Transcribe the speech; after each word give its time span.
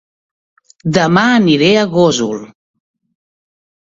Dema 0.95 1.25
aniré 1.33 1.69
a 1.81 1.83
Gósol 1.91 2.39